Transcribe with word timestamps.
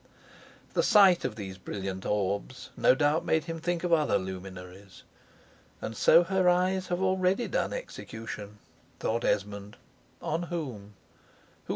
The 0.73 0.81
sight 0.81 1.23
of 1.25 1.35
these 1.35 1.59
brilliant 1.59 2.07
orbs 2.07 2.71
no 2.75 2.95
doubt 2.95 3.23
made 3.23 3.43
him 3.43 3.59
think 3.59 3.83
of 3.83 3.93
other 3.93 4.17
luminaries. 4.17 5.03
"And 5.79 5.95
so 5.95 6.23
her 6.23 6.49
eyes 6.49 6.87
have 6.87 7.03
already 7.03 7.47
done 7.47 7.71
execution," 7.71 8.57
thought 8.99 9.23
Esmond 9.23 9.77
"on 10.19 10.41
whom? 10.49 10.95